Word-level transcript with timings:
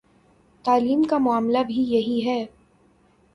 تعلیم 0.65 1.03
کا 1.03 1.17
معاملہ 1.17 1.57
بھی 1.67 1.75
یہی 1.75 2.25
ہے۔ 2.25 2.45